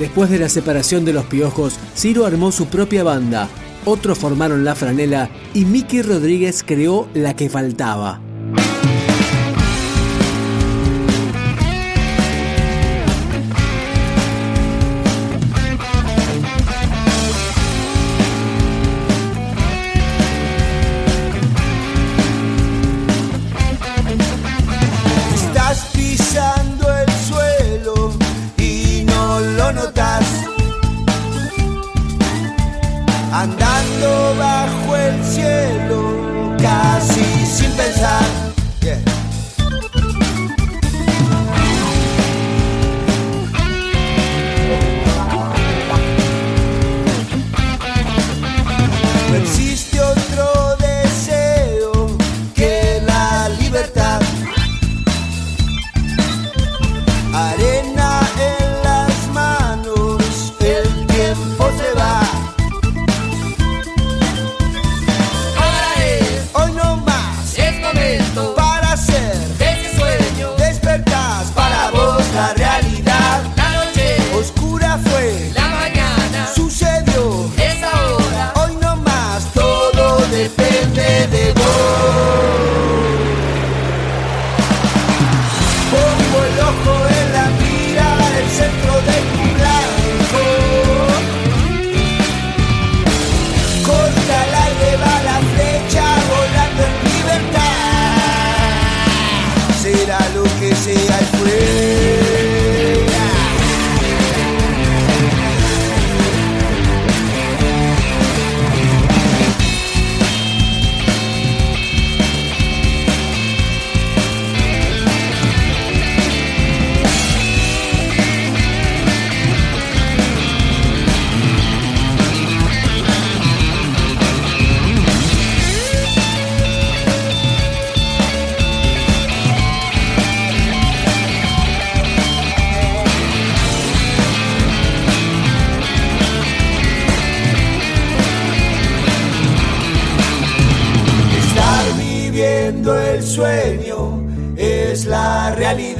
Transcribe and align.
Después 0.00 0.30
de 0.30 0.38
la 0.38 0.48
separación 0.48 1.04
de 1.04 1.12
los 1.12 1.26
piojos, 1.26 1.78
Ciro 1.94 2.24
armó 2.24 2.52
su 2.52 2.68
propia 2.68 3.04
banda, 3.04 3.50
otros 3.84 4.18
formaron 4.18 4.64
La 4.64 4.74
Franela 4.74 5.28
y 5.52 5.66
Miki 5.66 6.00
Rodríguez 6.00 6.64
creó 6.66 7.06
La 7.12 7.36
que 7.36 7.50
faltaba. 7.50 8.18
Andando 33.40 33.69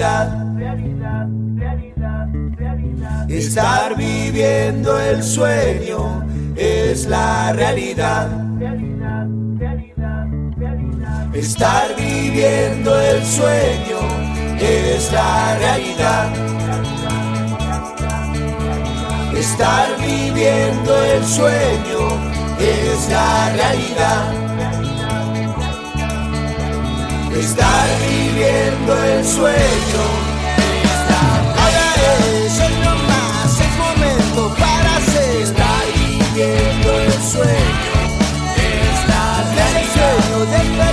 la 0.00 0.54
realidad. 0.56 1.28
Estar 3.28 3.96
viviendo 3.96 4.98
el 4.98 5.22
sueño 5.22 6.24
es 6.56 7.06
la 7.06 7.52
realidad. 7.52 8.28
Estar 11.34 11.94
viviendo 11.96 12.98
el 12.98 13.24
sueño 13.24 14.00
es 14.58 15.12
la 15.12 15.56
realidad. 15.58 16.32
Estar 19.36 19.88
viviendo 19.98 21.04
el 21.04 21.24
sueño 21.24 22.02
es 22.58 23.08
la 23.10 23.52
realidad. 23.54 24.39
Estar 27.36 27.88
viviendo 28.08 29.04
el 29.04 29.24
sueño. 29.24 30.02
Ahora 31.56 31.88
es, 32.44 32.60
hoy 32.60 32.74
más, 33.08 33.60
es 33.60 33.72
momento 33.78 34.54
para 34.58 34.96
hacer. 34.96 35.42
Estar 35.42 35.84
viviendo 35.94 37.00
el 37.00 37.12
sueño. 37.22 38.00
Es 38.56 39.74
el 39.76 39.86
sueño, 39.92 40.46
despertar 40.46 40.89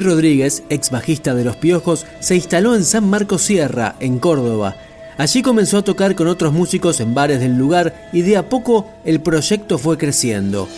Rodríguez, 0.00 0.62
ex 0.68 0.90
bajista 0.90 1.34
de 1.34 1.44
Los 1.44 1.56
Piojos, 1.56 2.06
se 2.20 2.34
instaló 2.34 2.74
en 2.74 2.84
San 2.84 3.08
Marcos 3.08 3.42
Sierra, 3.42 3.96
en 4.00 4.18
Córdoba. 4.18 4.76
Allí 5.18 5.42
comenzó 5.42 5.78
a 5.78 5.84
tocar 5.84 6.14
con 6.14 6.26
otros 6.26 6.52
músicos 6.52 7.00
en 7.00 7.14
bares 7.14 7.40
del 7.40 7.56
lugar 7.56 8.08
y 8.12 8.22
de 8.22 8.36
a 8.36 8.48
poco 8.48 8.88
el 9.04 9.20
proyecto 9.20 9.78
fue 9.78 9.98
creciendo. 9.98 10.68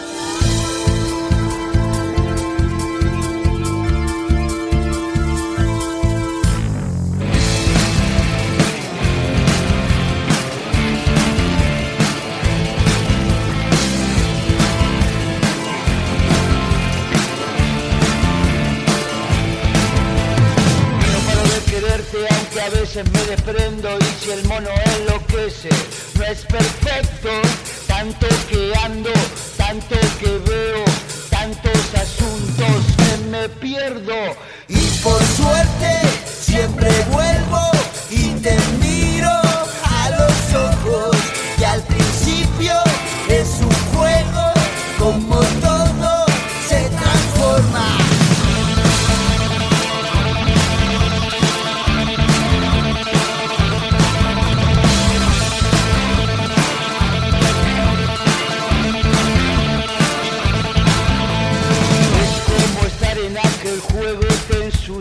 prendo 23.44 23.98
y 23.98 24.24
si 24.24 24.30
el 24.30 24.44
mono 24.46 24.70
enloquece, 24.98 25.68
no 26.16 26.24
es 26.24 26.44
perfecto 26.46 26.83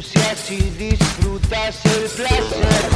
ensucias 0.03 0.51
y 0.51 0.69
disfrutas 0.77 1.85
el 1.85 2.09
placer. 2.09 2.89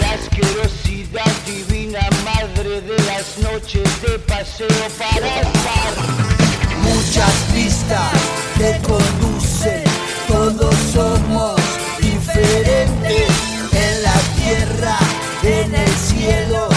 La 0.00 0.10
asquerosidad 0.12 1.32
divina, 1.46 2.00
madre 2.24 2.80
de 2.80 2.98
las 3.04 3.38
noches 3.38 3.88
de 4.02 4.18
paseo 4.20 4.68
para 4.98 5.40
el. 5.40 5.46
Muchas 6.82 7.32
pistas 7.54 8.12
te 8.58 8.80
conducen, 8.82 9.84
todos 10.28 10.74
somos 10.92 11.60
diferentes. 12.00 13.28
En 13.72 14.02
la 14.02 14.20
tierra, 14.36 14.98
en 15.42 15.74
el 15.74 15.90
cielo. 15.90 16.73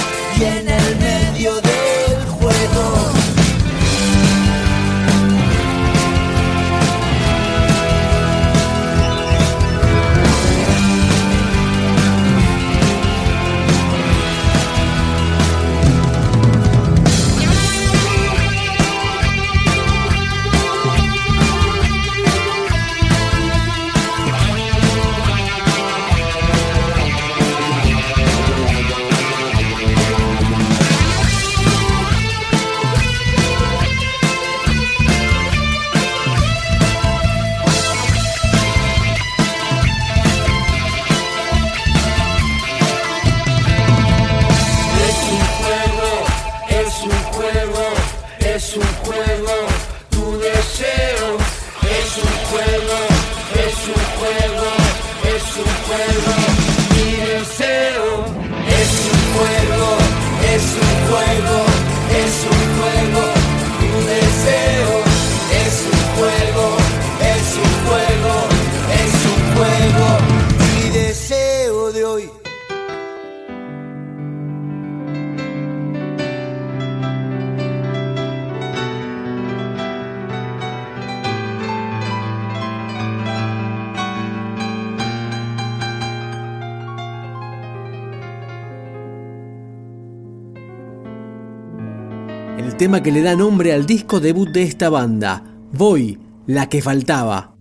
tema 92.77 93.01
que 93.01 93.11
le 93.11 93.23
da 93.23 93.35
nombre 93.35 93.73
al 93.73 93.87
disco 93.87 94.19
debut 94.19 94.49
de 94.49 94.61
esta 94.61 94.89
banda, 94.89 95.43
Voy, 95.71 96.19
la 96.45 96.69
que 96.69 96.83
faltaba. 96.83 97.56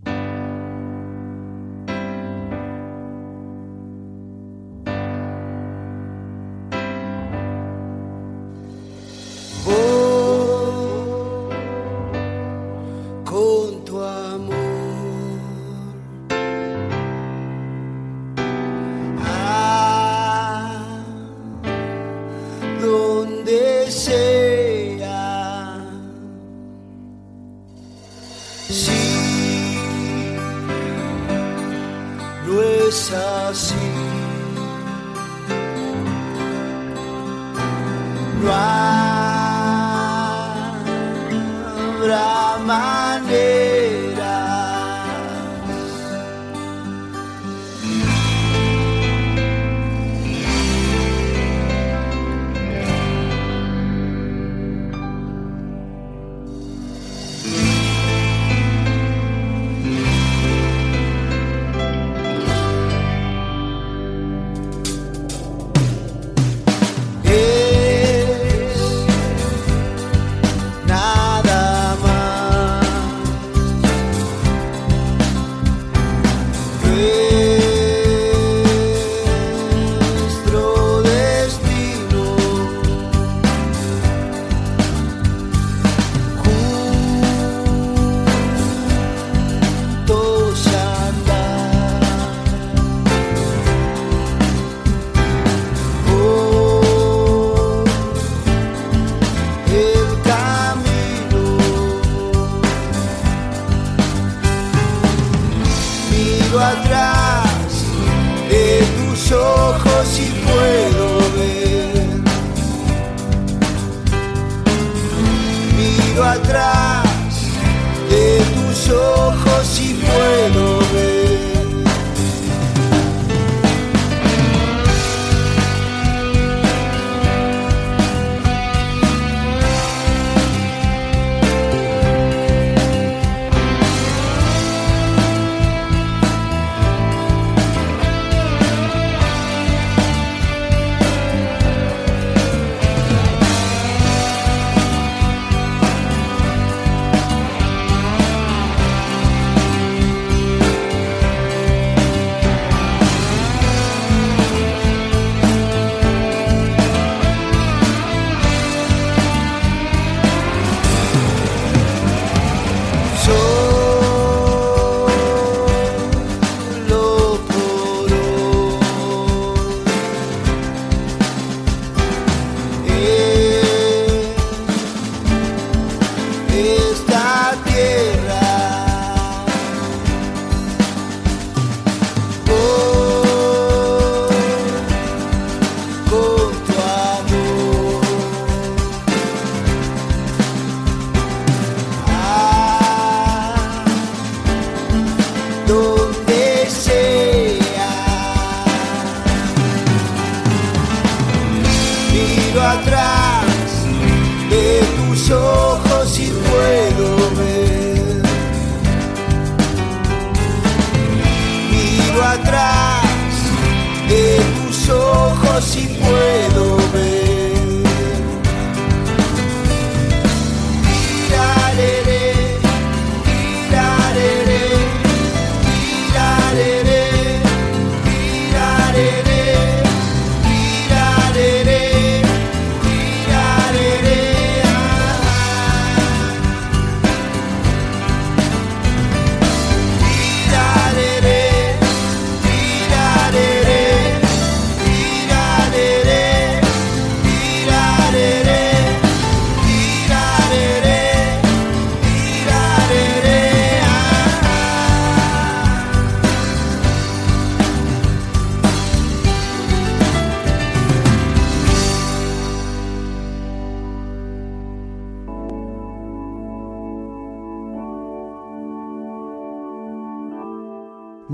right. 38.47 38.86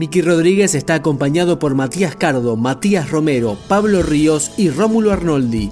Miki 0.02 0.20
Rodríguez 0.20 0.74
está 0.74 0.94
acompañado 0.94 1.60
por 1.60 1.76
Matías 1.76 2.16
Cardo, 2.16 2.56
Matías 2.56 3.08
Romero, 3.12 3.56
Pablo 3.68 4.02
Ríos 4.02 4.50
y 4.56 4.68
Rómulo 4.68 5.12
Arnoldi. 5.12 5.70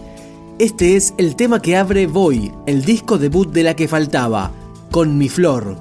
Este 0.61 0.95
es 0.95 1.15
el 1.19 1.35
tema 1.35 1.61
que 1.61 1.77
abre 1.77 2.07
Voy, 2.07 2.53
el 2.67 2.85
disco 2.85 3.19
debut 3.19 3.51
de 3.51 3.65
la 3.65 3.75
que 3.75 3.89
faltaba, 3.89 4.53
con 4.93 5.19
mi 5.19 5.29
flor. 5.29 5.79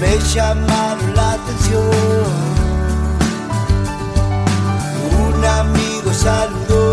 me 0.00 0.18
llamaron 0.32 1.14
la 1.14 1.32
atención. 1.32 1.82
Un 5.20 5.44
amigo 5.44 6.12
saludó. 6.12 6.87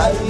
Al 0.00 0.29